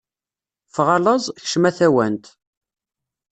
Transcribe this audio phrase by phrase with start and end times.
[0.73, 2.25] Ffeɣ a laẓ, kcem a tawant!